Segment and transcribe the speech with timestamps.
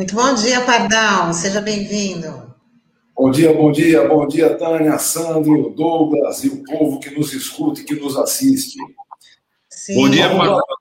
[0.00, 1.34] Muito bom dia, Pardal.
[1.34, 2.50] Seja bem-vindo.
[3.14, 7.82] Bom dia, bom dia, bom dia, Tânia, Sandro, Douglas e o povo que nos escuta
[7.82, 8.78] e que nos assiste.
[9.68, 9.94] Sim.
[9.96, 10.79] Bom dia, Pardal.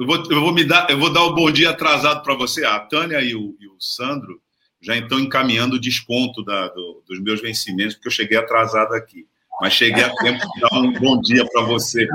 [0.00, 2.64] Eu vou, eu vou me dar, eu vou dar o bom dia atrasado para você.
[2.64, 4.40] A Tânia e o, e o, Sandro
[4.80, 9.26] já estão encaminhando o desconto da, do, dos meus vencimentos, porque eu cheguei atrasado aqui.
[9.60, 12.08] Mas cheguei a tempo de dar um bom dia para você.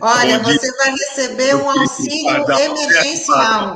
[0.00, 3.74] Olha, você vai receber um auxílio emergencial.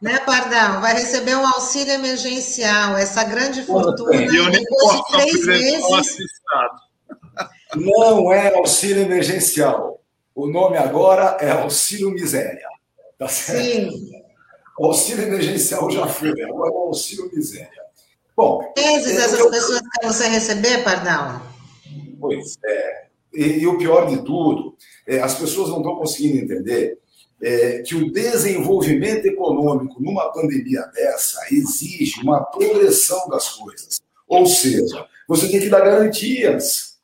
[0.00, 0.80] né, Pardão?
[0.80, 4.14] Vai receber um auxílio emergencial, essa grande fortuna.
[4.14, 6.16] E eu nem posso três meses.
[7.74, 9.99] Não é auxílio emergencial.
[10.40, 12.66] O nome agora é auxílio miséria.
[13.18, 13.62] Tá certo?
[13.62, 14.22] Sim.
[14.78, 17.82] O auxílio emergencial já foi, agora é o auxílio miséria.
[18.34, 18.72] Bom.
[18.74, 19.50] Meses essas eu...
[19.50, 21.42] pessoas que você receber, Pardão?
[22.18, 23.06] Pois é.
[23.34, 24.74] E, e, o pior de tudo,
[25.06, 26.98] é, as pessoas não estão conseguindo entender
[27.42, 34.00] é, que o desenvolvimento econômico numa pandemia dessa exige uma progressão das coisas.
[34.26, 36.98] Ou seja, você tem que dar garantias.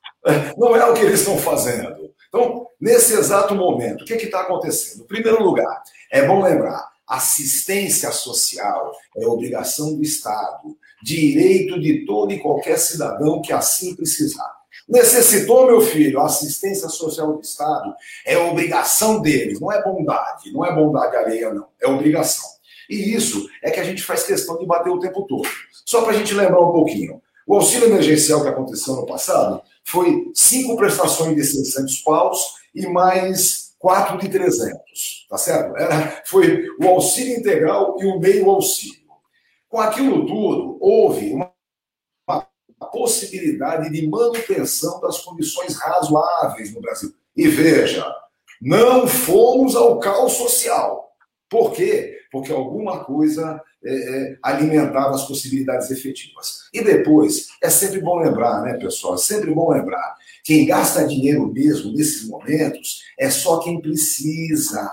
[0.56, 2.05] Não é o que eles estão fazendo.
[2.28, 5.04] Então, nesse exato momento, o que está acontecendo?
[5.04, 12.32] Em primeiro lugar, é bom lembrar: assistência social é obrigação do Estado, direito de todo
[12.32, 14.54] e qualquer cidadão que assim precisar.
[14.88, 17.92] Necessitou, meu filho, assistência social do Estado,
[18.24, 22.48] é obrigação deles, não é bondade, não é bondade alheia, não, é obrigação.
[22.88, 25.48] E isso é que a gente faz questão de bater o tempo todo.
[25.84, 27.20] Só para a gente lembrar um pouquinho.
[27.46, 33.74] O auxílio emergencial que aconteceu no passado foi cinco prestações de 600 paus e mais
[33.78, 35.76] quatro de 300, tá certo?
[35.76, 39.06] Era, foi o auxílio integral e o meio auxílio.
[39.68, 41.54] Com aquilo tudo, houve uma
[42.78, 47.10] a possibilidade de manutenção das condições razoáveis no Brasil.
[47.34, 48.04] E veja,
[48.60, 51.10] não fomos ao caos social.
[51.48, 52.18] Por quê?
[52.30, 56.64] Porque alguma coisa é, é, alimentava as possibilidades efetivas.
[56.72, 59.14] E depois, é sempre bom lembrar, né, pessoal?
[59.14, 60.16] É sempre bom lembrar.
[60.44, 64.90] Quem gasta dinheiro mesmo nesses momentos é só quem precisa.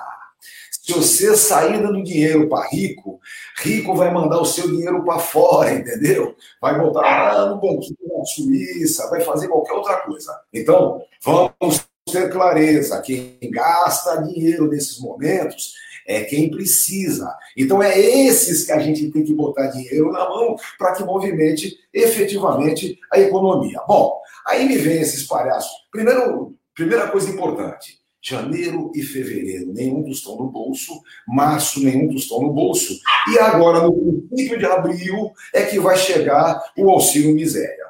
[0.69, 3.19] Se você sair dando dinheiro para rico,
[3.63, 6.35] rico vai mandar o seu dinheiro para fora, entendeu?
[6.61, 10.37] Vai botar lá no banquinho na Suíça, vai fazer qualquer outra coisa.
[10.53, 15.73] Então, vamos ter clareza: quem gasta dinheiro nesses momentos
[16.07, 17.33] é quem precisa.
[17.57, 21.77] Então, é esses que a gente tem que botar dinheiro na mão para que movimente
[21.93, 23.79] efetivamente a economia.
[23.87, 25.71] Bom, aí me vem esses palhaços.
[25.91, 30.93] Primeiro, primeira coisa importante Janeiro e fevereiro, nenhum tostão no bolso.
[31.27, 32.97] Março, nenhum tostão no bolso.
[33.33, 37.85] E agora, no princípio de abril, é que vai chegar o auxílio miséria.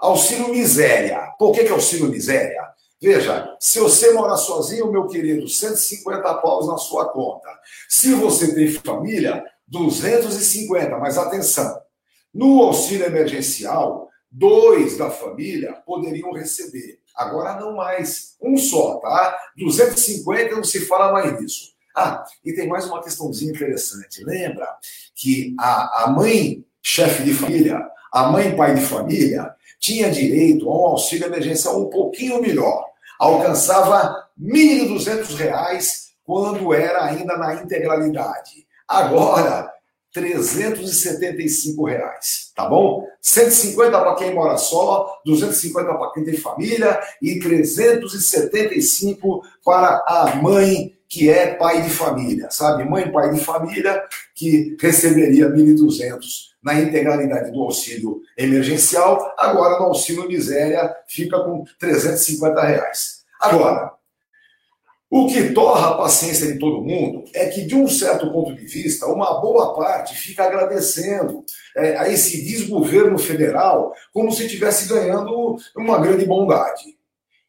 [0.00, 1.34] Auxílio miséria.
[1.38, 2.62] Por que, que é auxílio miséria?
[3.00, 7.48] Veja, se você mora sozinho, meu querido, 150 paus na sua conta.
[7.88, 10.98] Se você tem família, 250.
[10.98, 11.80] Mas atenção,
[12.34, 16.98] no auxílio emergencial, dois da família poderiam receber.
[17.14, 18.36] Agora não mais.
[18.40, 19.36] Um só, tá?
[19.56, 21.72] 250 não se fala mais disso.
[21.96, 24.24] Ah, e tem mais uma questãozinha interessante.
[24.24, 24.68] Lembra
[25.14, 27.80] que a, a mãe chefe de família,
[28.12, 32.87] a mãe pai de família, tinha direito a um auxílio emergencial um pouquinho melhor.
[33.18, 38.66] Alcançava R$ 1.200 quando era ainda na integralidade.
[38.86, 39.72] Agora,
[40.12, 43.06] 375 reais, tá bom?
[43.20, 50.96] 150 para quem mora só, 250 para quem tem família e 375 para a mãe
[51.08, 52.84] que é pai de família, sabe?
[52.84, 54.02] Mãe pai de família
[54.34, 62.60] que receberia 1.200 na integralidade do auxílio emergencial, agora no auxílio miséria fica com 350
[62.62, 63.18] reais.
[63.40, 63.92] Agora,
[65.10, 68.66] o que torra a paciência de todo mundo é que, de um certo ponto de
[68.66, 71.42] vista, uma boa parte fica agradecendo
[71.74, 76.98] é, a esse desgoverno federal como se estivesse ganhando uma grande bondade.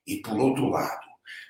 [0.08, 1.06] E, por outro lado,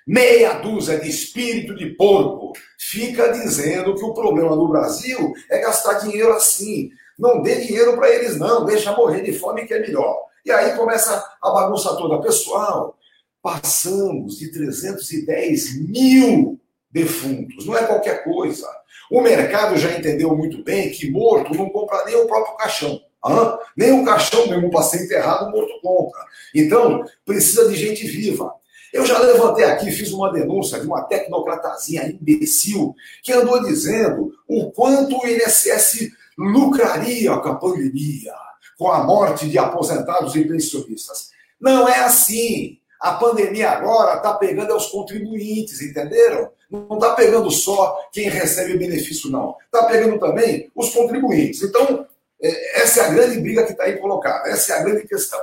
[0.08, 6.00] meia dúzia de espírito de porco fica dizendo que o problema do Brasil é gastar
[6.00, 6.90] dinheiro assim.
[7.20, 10.18] Não dê dinheiro para eles, não, deixa morrer de fome que é melhor.
[10.46, 12.22] E aí começa a bagunça toda.
[12.22, 12.98] Pessoal,
[13.42, 16.60] Passamos de 310 mil
[16.92, 18.68] defuntos, não é qualquer coisa.
[19.10, 23.00] O mercado já entendeu muito bem que morto não compra nem o próprio caixão.
[23.24, 23.58] Hã?
[23.78, 26.20] Nem o caixão mesmo para ser enterrado, morto compra.
[26.54, 28.54] Então, precisa de gente viva.
[28.92, 32.94] Eu já levantei aqui, fiz uma denúncia de uma tecnocratazinha imbecil
[33.24, 38.34] que andou dizendo o quanto o INSS lucraria com a pandemia,
[38.78, 41.32] com a morte de aposentados e pensionistas.
[41.60, 42.78] Não é assim.
[43.02, 46.50] A pandemia agora está pegando os contribuintes, entenderam?
[46.70, 49.56] Não está pegando só quem recebe benefício, não.
[49.66, 51.62] Está pegando também os contribuintes.
[51.64, 52.06] Então,
[52.42, 54.50] é, essa é a grande briga que está aí colocada.
[54.50, 55.40] Essa é a grande questão.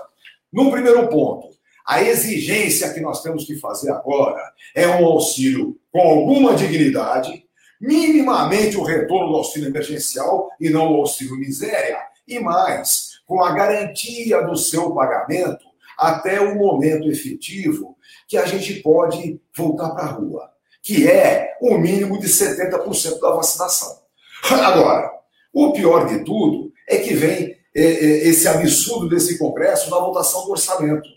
[0.53, 1.51] No primeiro ponto,
[1.87, 4.43] a exigência que nós temos que fazer agora
[4.75, 7.46] é um auxílio com alguma dignidade,
[7.81, 13.53] minimamente o retorno do auxílio emergencial e não o auxílio miséria, e mais, com a
[13.53, 15.65] garantia do seu pagamento
[15.97, 17.97] até o momento efetivo
[18.29, 20.51] que a gente pode voltar para a rua,
[20.83, 24.03] que é o mínimo de 70% da vacinação.
[24.51, 25.11] Agora,
[25.53, 30.45] o pior de tudo é que vem é, é, esse absurdo desse Congresso na votação
[30.45, 31.09] do orçamento.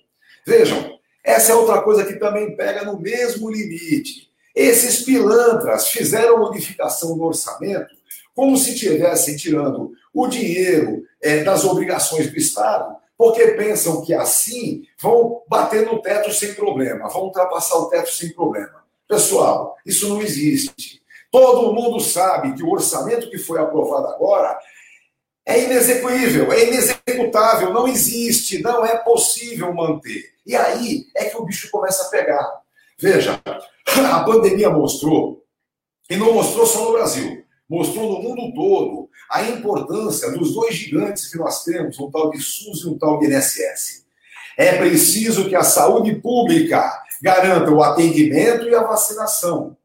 [0.45, 4.28] Vejam, essa é outra coisa que também pega no mesmo limite.
[4.55, 7.95] Esses pilantras fizeram modificação no orçamento
[8.35, 14.83] como se estivessem tirando o dinheiro é, das obrigações do Estado porque pensam que assim
[14.97, 18.81] vão bater no teto sem problema, vão ultrapassar o teto sem problema.
[19.09, 21.01] Pessoal, isso não existe.
[21.29, 24.57] Todo mundo sabe que o orçamento que foi aprovado agora
[25.45, 30.23] é inexequível, é inexecutável, não existe, não é possível manter.
[30.45, 32.61] E aí é que o bicho começa a pegar.
[33.01, 33.41] Veja,
[34.11, 35.43] a pandemia mostrou,
[36.09, 41.31] e não mostrou só no Brasil, mostrou no mundo todo a importância dos dois gigantes
[41.31, 44.05] que nós temos, um tal de SUS e um tal de INSS.
[44.57, 46.91] É preciso que a saúde pública
[47.21, 49.77] garanta o atendimento e a vacinação.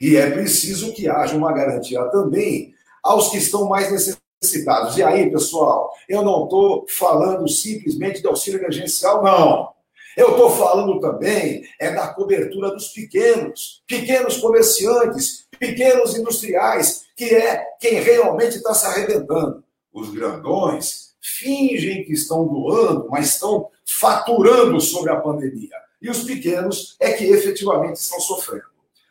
[0.00, 4.96] E é preciso que haja uma garantia também aos que estão mais necessitados.
[4.96, 9.79] E aí, pessoal, eu não estou falando simplesmente de auxílio emergencial, não.
[10.16, 17.64] Eu estou falando também é da cobertura dos pequenos, pequenos comerciantes, pequenos industriais, que é
[17.80, 19.62] quem realmente está se arrebentando.
[19.92, 25.76] Os grandões fingem que estão doando, mas estão faturando sobre a pandemia.
[26.00, 28.64] E os pequenos é que efetivamente estão sofrendo.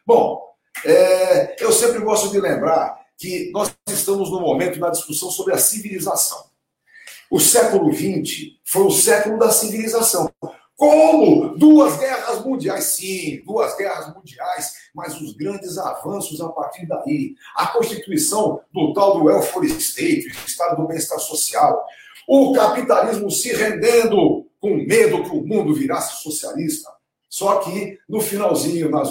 [0.06, 0.42] Bom,
[0.84, 5.57] é, eu sempre gosto de lembrar que nós estamos no momento da discussão sobre a
[5.57, 6.46] civilização.
[7.30, 10.31] O século XX foi o século da civilização.
[10.79, 11.57] Como?
[11.57, 17.35] Duas guerras mundiais, sim, duas guerras mundiais, mas os grandes avanços a partir daí.
[17.53, 21.85] A constituição do tal do welfare state, o estado do bem-estar social.
[22.25, 26.89] O capitalismo se rendendo com medo que o mundo virasse socialista.
[27.27, 29.09] Só que no finalzinho, nas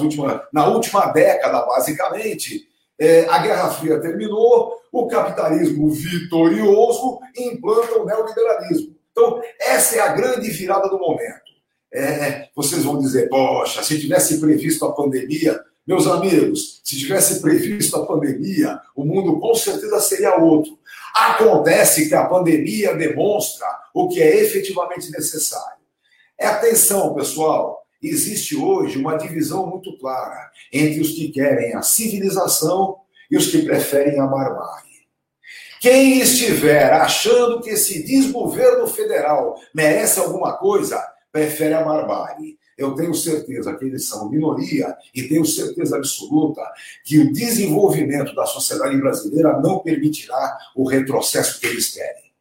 [0.51, 2.67] na última década, basicamente,
[2.99, 8.97] é, a Guerra Fria terminou, o capitalismo vitorioso implanta o neoliberalismo.
[9.13, 11.48] Então, essa é a grande virada do momento.
[11.93, 17.97] É, vocês vão dizer, poxa, se tivesse previsto a pandemia, meus amigos, se tivesse previsto
[17.97, 20.79] a pandemia, o mundo com certeza seria outro.
[21.15, 25.79] Acontece que a pandemia demonstra o que é efetivamente necessário.
[26.39, 27.83] É atenção, pessoal.
[28.03, 32.99] Existe hoje uma divisão muito clara entre os que querem a civilização
[33.31, 34.89] e os que preferem a barbárie.
[35.81, 41.03] Quem estiver achando que esse desgoverno federal merece alguma coisa,
[41.39, 42.59] prefere a barbárie.
[42.77, 46.63] Eu tenho certeza que eles são minoria e tenho certeza absoluta
[47.05, 52.33] que o desenvolvimento da sociedade brasileira não permitirá o retrocesso que eles querem.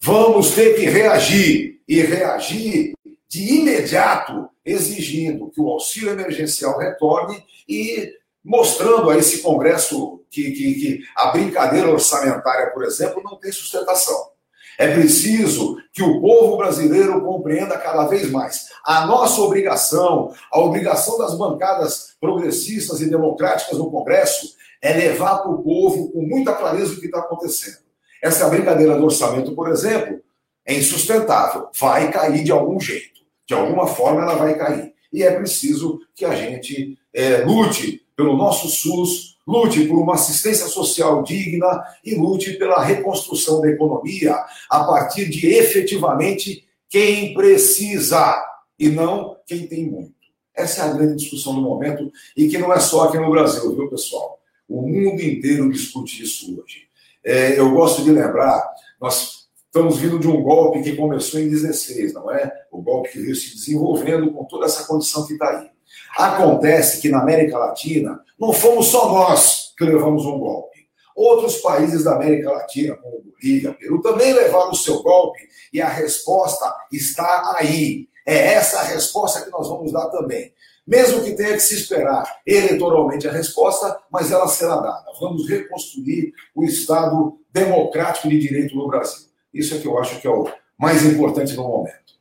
[0.00, 2.92] Vamos ter que reagir e reagir
[3.28, 8.14] de imediato, exigindo que o auxílio emergencial retorne e
[8.44, 14.30] mostrando a esse Congresso que, que, que a brincadeira orçamentária, por exemplo, não tem sustentação.
[14.78, 21.18] É preciso que o povo brasileiro compreenda cada vez mais a nossa obrigação, a obrigação
[21.18, 26.94] das bancadas progressistas e democráticas no Congresso é levar para o povo com muita clareza
[26.94, 27.78] o que está acontecendo.
[28.22, 30.20] Essa brincadeira do orçamento, por exemplo,
[30.64, 34.94] é insustentável, vai cair de algum jeito, de alguma forma ela vai cair.
[35.12, 40.66] E é preciso que a gente é, lute pelo nosso SUS, lute por uma assistência
[40.66, 44.34] social digna e lute pela reconstrução da economia
[44.68, 48.44] a partir de efetivamente quem precisa
[48.76, 50.14] e não quem tem muito.
[50.52, 53.72] Essa é a grande discussão do momento e que não é só aqui no Brasil,
[53.76, 54.40] viu, pessoal?
[54.68, 56.88] O mundo inteiro discute isso hoje.
[57.24, 58.68] É, eu gosto de lembrar,
[59.00, 62.52] nós estamos vindo de um golpe que começou em 16, não é?
[62.72, 65.77] O golpe que veio se desenvolvendo com toda essa condição que está aí.
[66.16, 70.78] Acontece que na América Latina não fomos só nós que levamos um golpe.
[71.14, 75.40] Outros países da América Latina, como Bolívia, Peru, também levaram o seu golpe
[75.72, 78.08] e a resposta está aí.
[78.24, 80.52] É essa a resposta que nós vamos dar também.
[80.86, 85.04] Mesmo que tenha que se esperar eleitoralmente a resposta, mas ela será dada.
[85.20, 89.28] Vamos reconstruir o Estado democrático de direito no Brasil.
[89.52, 90.48] Isso é que eu acho que é o
[90.78, 92.14] mais importante no momento.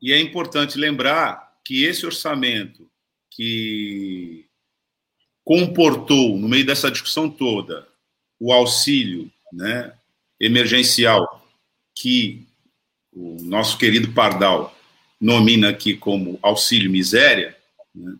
[0.00, 2.90] E é importante lembrar que esse orçamento
[3.30, 4.46] que
[5.44, 7.86] comportou, no meio dessa discussão toda,
[8.40, 9.92] o auxílio né,
[10.40, 11.46] emergencial
[11.94, 12.46] que
[13.12, 14.74] o nosso querido Pardal
[15.20, 17.54] nomina aqui como auxílio miséria,
[17.94, 18.16] né,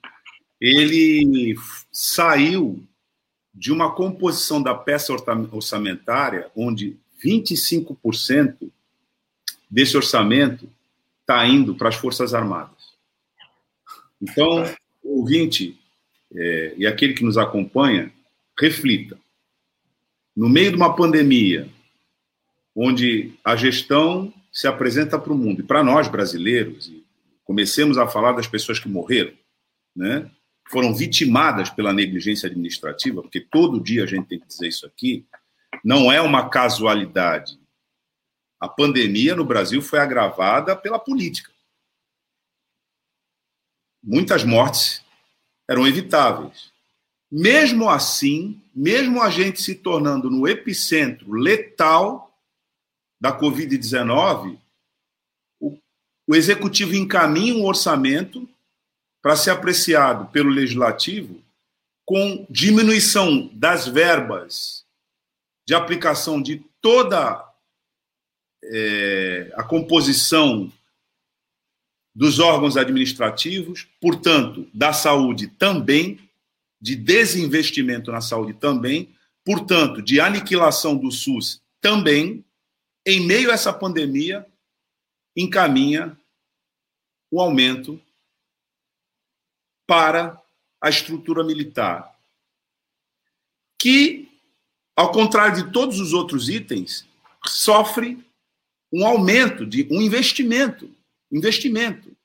[0.61, 1.57] ele
[1.91, 2.87] saiu
[3.55, 5.11] de uma composição da peça
[5.51, 8.71] orçamentária onde 25%
[9.71, 10.69] desse orçamento
[11.23, 12.78] está indo para as Forças Armadas.
[14.21, 14.65] Então,
[15.03, 15.79] o ouvinte
[16.35, 18.13] é, e aquele que nos acompanha,
[18.59, 19.19] reflita.
[20.37, 21.69] No meio de uma pandemia,
[22.75, 26.93] onde a gestão se apresenta para o mundo, e para nós brasileiros,
[27.45, 29.33] comecemos a falar das pessoas que morreram,
[29.95, 30.31] né?
[30.69, 35.27] foram vitimadas pela negligência administrativa, porque todo dia a gente tem que dizer isso aqui,
[35.83, 37.59] não é uma casualidade.
[38.61, 41.51] A pandemia no Brasil foi agravada pela política.
[44.09, 45.05] Muitas mortes
[45.69, 46.73] eram evitáveis.
[47.31, 52.35] Mesmo assim, mesmo a gente se tornando no epicentro letal
[53.21, 54.59] da Covid-19,
[55.61, 55.77] o,
[56.27, 58.49] o executivo encaminha um orçamento
[59.21, 61.43] para ser apreciado pelo legislativo
[62.07, 64.87] com diminuição das verbas
[65.67, 67.47] de aplicação de toda
[68.65, 70.73] é, a composição
[72.19, 76.19] dos órgãos administrativos, portanto, da saúde também,
[76.81, 82.45] de desinvestimento na saúde também, portanto, de aniquilação do SUS também,
[83.07, 84.45] em meio a essa pandemia,
[85.37, 86.19] encaminha
[87.31, 88.03] o aumento
[89.87, 90.43] para
[90.81, 92.19] a estrutura militar,
[93.81, 94.29] que,
[94.97, 97.07] ao contrário de todos os outros itens,
[97.47, 98.19] sofre
[98.93, 100.98] um aumento de um investimento
[101.31, 102.17] investimento,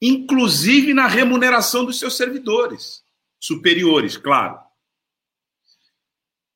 [0.00, 3.02] inclusive na remuneração dos seus servidores
[3.40, 4.60] superiores, claro.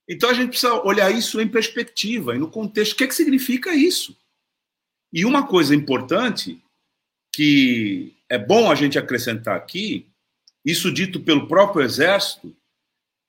[0.08, 2.92] Então a gente precisa olhar isso em perspectiva e no contexto.
[2.92, 4.16] O que, é que significa isso?
[5.12, 6.62] E uma coisa importante
[7.32, 10.06] que é bom a gente acrescentar aqui,
[10.64, 12.56] isso dito pelo próprio Exército,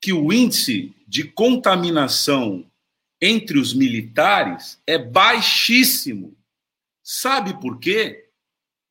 [0.02, 2.66] que o índice de contaminação
[3.22, 6.36] entre os militares é baixíssimo.
[7.10, 8.30] Sabe por quê?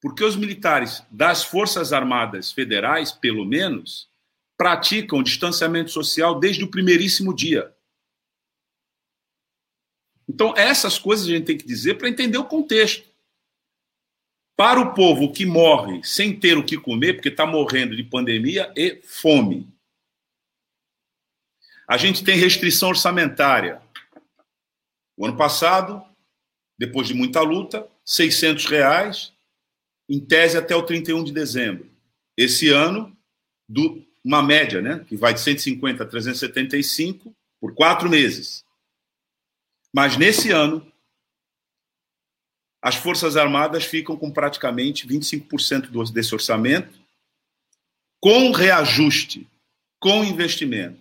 [0.00, 4.08] Porque os militares das Forças Armadas Federais, pelo menos,
[4.56, 7.76] praticam distanciamento social desde o primeiríssimo dia.
[10.26, 13.06] Então, essas coisas a gente tem que dizer para entender o contexto.
[14.56, 18.72] Para o povo que morre sem ter o que comer, porque está morrendo de pandemia
[18.74, 19.70] e fome.
[21.86, 23.82] A gente tem restrição orçamentária.
[25.18, 26.02] O ano passado,
[26.78, 29.32] depois de muita luta, 600 reais,
[30.08, 31.90] em tese até o 31 de dezembro.
[32.36, 33.16] Esse ano,
[33.68, 38.64] do, uma média, né, que vai de 150 a 375 por quatro meses.
[39.92, 40.86] Mas nesse ano,
[42.82, 47.00] as Forças Armadas ficam com praticamente 25% desse orçamento,
[48.20, 49.48] com reajuste,
[49.98, 51.00] com investimento.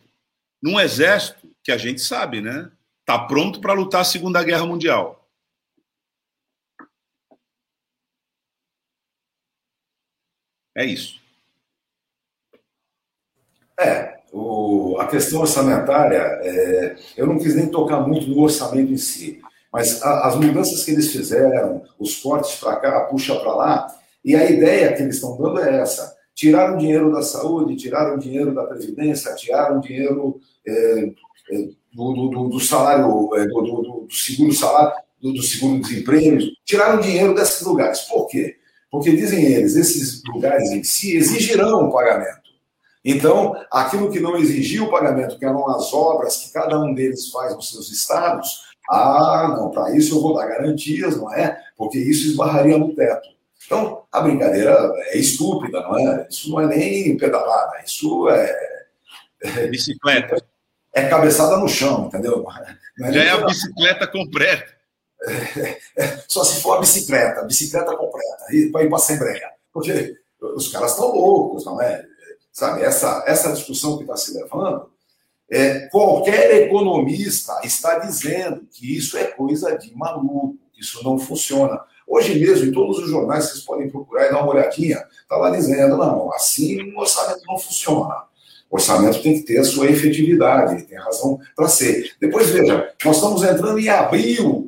[0.62, 2.72] Num exército que a gente sabe, né?
[3.02, 5.15] Está pronto para lutar a Segunda Guerra Mundial.
[10.76, 11.16] É isso.
[13.80, 18.98] É, o, a questão orçamentária, é, eu não quis nem tocar muito no orçamento em
[18.98, 19.42] si,
[19.72, 23.88] mas a, as mudanças que eles fizeram, os cortes para cá, puxa para lá,
[24.24, 28.54] e a ideia que eles estão dando é essa: tiraram dinheiro da saúde, tiraram dinheiro
[28.54, 31.12] da previdência, tiraram dinheiro é,
[31.52, 37.00] é, do, do, do, salário, é, do, do, seguro salário, do, do seguro desemprego, tiraram
[37.00, 38.02] dinheiro desses lugares.
[38.02, 38.58] Por quê?
[38.92, 42.46] Porque, dizem eles, esses lugares em si exigirão o pagamento.
[43.04, 47.30] Então, aquilo que não exigia o pagamento, que eram as obras que cada um deles
[47.30, 51.60] faz nos seus estados, ah, não, para isso eu vou dar garantias, não é?
[51.78, 53.30] Porque isso esbarraria no teto.
[53.66, 56.28] Então, a brincadeira é estúpida, não é?
[56.30, 58.86] Isso não é nem pedalada, isso é.
[59.42, 60.38] é bicicleta.
[60.94, 62.46] É cabeçada no chão, entendeu?
[63.02, 64.75] É Já é a bicicleta completa.
[66.28, 69.50] Só se for a bicicleta, a bicicleta completa, para ir para a Assembleia.
[69.74, 72.06] Porque os caras estão loucos, não é?
[72.52, 74.90] Sabe, essa, essa discussão que está se levando,
[75.50, 81.82] é, qualquer economista está dizendo que isso é coisa de maluco, isso não funciona.
[82.08, 85.50] Hoje mesmo, em todos os jornais, vocês podem procurar e dar uma olhadinha, está lá
[85.50, 88.24] dizendo, não, assim o orçamento não funciona.
[88.70, 92.14] O orçamento tem que ter a sua efetividade, tem razão para ser.
[92.20, 94.65] Depois, veja, nós estamos entrando em abril,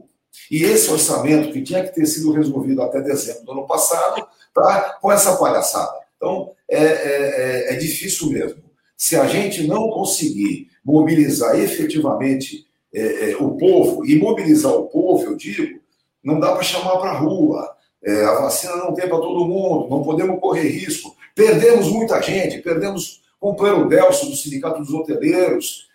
[0.50, 4.98] e esse orçamento, que tinha que ter sido resolvido até dezembro do ano passado, está
[5.01, 5.98] com essa palhaçada.
[6.15, 8.63] Então, é, é, é, é difícil mesmo.
[8.96, 15.24] Se a gente não conseguir mobilizar efetivamente é, é, o povo, e mobilizar o povo,
[15.24, 15.79] eu digo,
[16.24, 17.75] não dá para chamar para a rua.
[18.03, 21.15] É, a vacina não tem para todo mundo, não podemos correr risco.
[21.36, 25.88] Perdemos muita gente, perdemos companheiro Delcio do Sindicato dos Hoteleiros,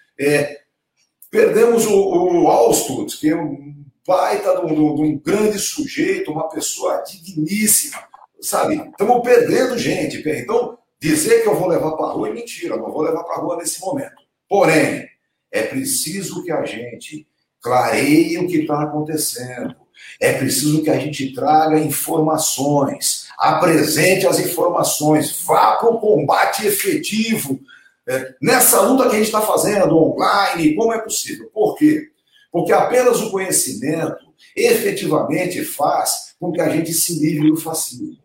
[1.31, 7.03] perdemos o, o que é um baita de um, de um grande sujeito, uma pessoa
[7.03, 8.03] digníssima,
[8.41, 8.77] sabe?
[8.77, 10.23] Estamos perdendo gente.
[10.27, 13.37] Então, dizer que eu vou levar para a rua é mentira, não vou levar para
[13.37, 14.23] a rua nesse momento.
[14.49, 15.09] Porém,
[15.51, 17.27] é preciso que a gente
[17.61, 19.77] clareie o que está acontecendo.
[20.21, 27.61] É preciso que a gente traga informações, apresente as informações, vá para o combate efetivo
[28.07, 31.49] é, nessa luta que a gente está fazendo online, como é possível.
[31.53, 32.12] Por quê?
[32.53, 38.19] Porque apenas o conhecimento efetivamente faz com que a gente se livre do fascismo.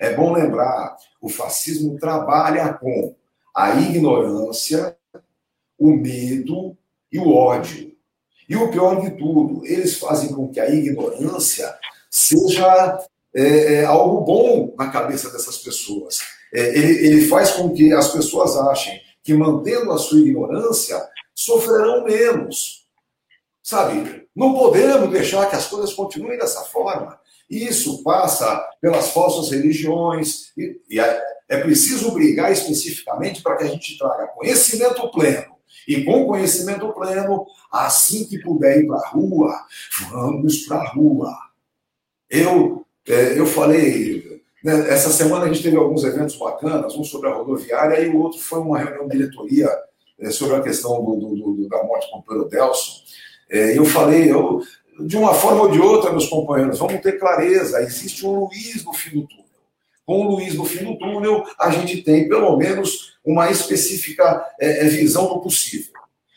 [0.00, 3.14] É bom lembrar, o fascismo trabalha com
[3.54, 4.96] a ignorância,
[5.78, 6.76] o medo
[7.12, 7.94] e o ódio.
[8.48, 11.74] E o pior de tudo, eles fazem com que a ignorância
[12.10, 12.98] seja
[13.34, 16.20] é, é, algo bom na cabeça dessas pessoas.
[16.54, 20.96] É, ele, ele faz com que as pessoas achem que, mantendo a sua ignorância,
[21.34, 22.75] sofrerão menos.
[23.66, 24.28] Sabe?
[24.32, 27.18] Não podemos deixar que as coisas continuem dessa forma.
[27.50, 33.66] Isso passa pelas falsas religiões, e, e é, é preciso brigar especificamente para que a
[33.66, 35.56] gente traga conhecimento pleno
[35.88, 39.52] e com conhecimento pleno, assim que puder ir para a rua,
[40.12, 41.36] vamos para a rua.
[42.30, 47.30] Eu, é, eu falei, né, essa semana a gente teve alguns eventos bacanas, um sobre
[47.30, 49.68] a rodoviária e o outro foi uma reunião de diretoria
[50.20, 53.04] é, sobre a questão do, do, do, da morte com o Pedro Delson.
[53.50, 54.60] É, eu falei, eu,
[55.00, 58.92] de uma forma ou de outra, meus companheiros, vamos ter clareza, existe um Luiz no
[58.92, 59.44] fim do túnel.
[60.04, 64.86] Com o Luiz no fim do túnel, a gente tem pelo menos uma específica é,
[64.86, 65.92] é, visão do possível.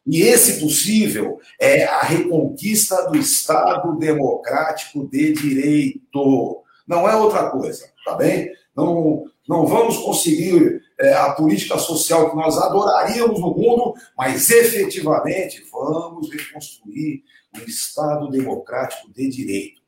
[0.06, 6.64] E esse possível é a reconquista do Estado democrático de direito.
[6.88, 8.52] Não é outra coisa, tá bem?
[8.76, 15.68] Não, não vamos conseguir é, a política social que nós adoraríamos no mundo, mas efetivamente
[15.72, 17.24] vamos reconstruir
[17.56, 19.82] o Estado democrático de direito.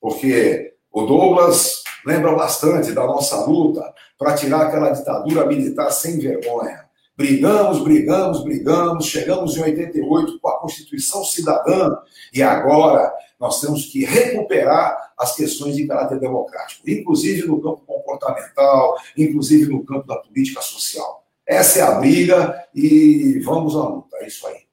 [0.00, 6.84] Porque o Douglas lembra bastante da nossa luta para tirar aquela ditadura militar sem vergonha.
[7.16, 11.96] Brigamos, brigamos, brigamos, chegamos em 88 com a Constituição Cidadã
[12.32, 18.96] e agora nós temos que recuperar as questões de caráter democrático, inclusive no campo comportamental,
[19.14, 21.22] inclusive no campo da política social.
[21.46, 24.64] Essa é a briga e vamos à luta, é isso aí.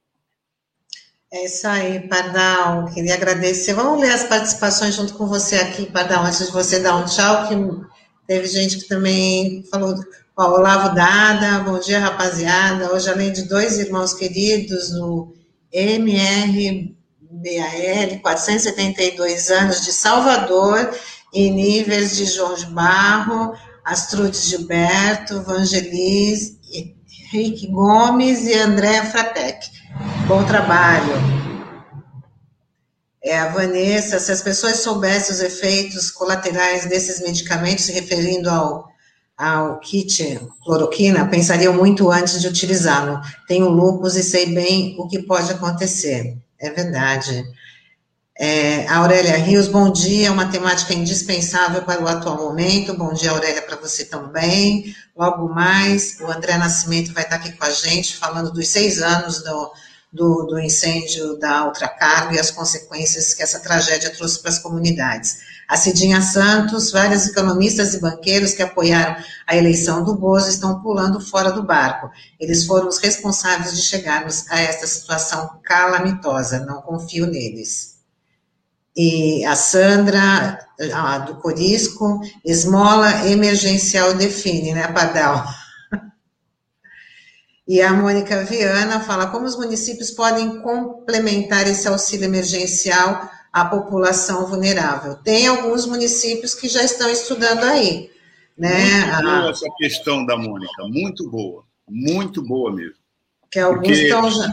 [1.34, 2.86] É isso aí, Pardal.
[2.94, 3.74] Queria agradecer.
[3.74, 7.50] Vamos ler as participações junto com você aqui, Pardal, antes de você dar um tchau,
[7.50, 7.56] que
[8.26, 9.96] teve gente que também falou.
[10.38, 12.94] Ó, Olavo Dada, bom dia, rapaziada.
[12.94, 15.34] Hoje, além de dois irmãos queridos, o
[17.32, 20.92] MRBAL, 472 anos de Salvador,
[21.34, 23.54] e Níveis de João de Barro,
[23.86, 26.58] Astrudes Gilberto, Vangelis,
[27.34, 29.66] Henrique Gomes e André Fratec.
[30.28, 31.14] Bom trabalho.
[33.24, 38.90] É, a Vanessa, se as pessoas soubessem os efeitos colaterais desses medicamentos, se referindo ao,
[39.38, 43.22] ao kit cloroquina, pensariam muito antes de utilizá-lo.
[43.48, 46.41] Tenho lupus e sei bem o que pode acontecer.
[46.62, 47.44] É verdade.
[48.38, 52.94] É, Aurélia Rios, bom dia, uma temática indispensável para o atual momento.
[52.94, 54.96] Bom dia, Aurélia, para você também.
[55.18, 59.44] Logo mais, o André Nascimento vai estar aqui com a gente, falando dos seis anos
[59.44, 59.72] do,
[60.14, 65.40] do, do incêndio da Ultracargo e as consequências que essa tragédia trouxe para as comunidades.
[65.72, 69.16] A Cidinha Santos, vários economistas e banqueiros que apoiaram
[69.48, 72.12] a eleição do Bozo estão pulando fora do barco.
[72.38, 76.66] Eles foram os responsáveis de chegarmos a esta situação calamitosa.
[76.66, 77.96] Não confio neles.
[78.94, 80.60] E a Sandra,
[80.94, 85.48] a do Corisco, esmola emergencial define, né, Padal?
[87.66, 94.46] E a Mônica Viana fala como os municípios podem complementar esse auxílio emergencial à população
[94.46, 95.16] vulnerável.
[95.16, 98.10] Tem alguns municípios que já estão estudando aí.
[98.58, 99.06] Né?
[99.06, 103.02] Muito boa essa questão da Mônica, muito boa, muito boa mesmo.
[103.50, 104.48] Que alguns Porque estão já...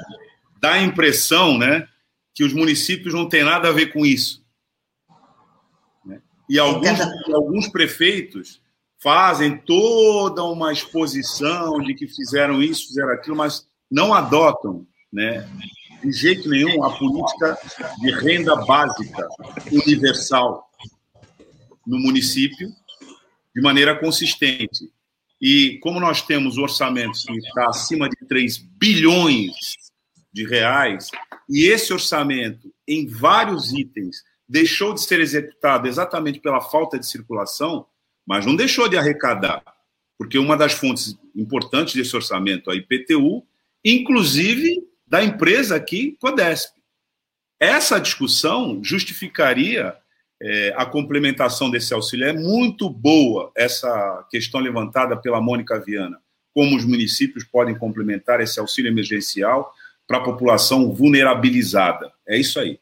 [0.60, 1.86] Dá a impressão, né,
[2.34, 4.44] que os municípios não têm nada a ver com isso.
[6.04, 6.20] Né?
[6.48, 6.98] E alguns,
[7.32, 8.60] alguns prefeitos
[8.98, 15.48] fazem toda uma exposição de que fizeram isso, fizeram aquilo, mas não adotam, né,
[16.02, 17.58] de jeito nenhum, a política
[18.00, 19.28] de renda básica
[19.70, 20.70] universal
[21.86, 22.68] no município
[23.54, 24.92] de maneira consistente.
[25.40, 29.54] E como nós temos orçamentos que está acima de 3 bilhões
[30.32, 31.10] de reais,
[31.48, 37.86] e esse orçamento, em vários itens, deixou de ser executado exatamente pela falta de circulação,
[38.26, 39.62] mas não deixou de arrecadar,
[40.16, 43.46] porque uma das fontes importantes desse orçamento a IPTU,
[43.84, 46.72] inclusive da empresa aqui, Codesp.
[47.58, 49.96] Essa discussão justificaria
[50.40, 52.28] é, a complementação desse auxílio.
[52.28, 56.20] É muito boa essa questão levantada pela Mônica Viana,
[56.54, 59.72] como os municípios podem complementar esse auxílio emergencial
[60.06, 62.12] para a população vulnerabilizada.
[62.26, 62.78] É isso aí.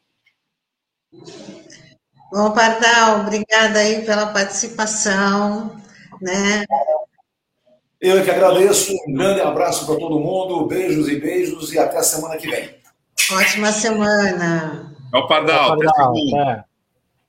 [2.31, 5.81] Bom, Pardal, obrigada aí pela participação,
[6.21, 6.65] né?
[7.99, 12.03] Eu que agradeço, um grande abraço para todo mundo, beijos e beijos e até a
[12.03, 12.69] semana que vem.
[13.31, 14.95] Ótima semana.
[15.13, 16.65] É o Pardal, até segunda.